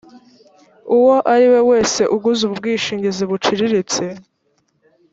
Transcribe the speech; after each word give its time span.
uwo 0.95 1.15
ari 1.33 1.45
we 1.53 1.59
wese 1.69 2.01
uguze 2.15 2.41
ubwishingizi 2.45 3.23
buciriritse 3.31 4.03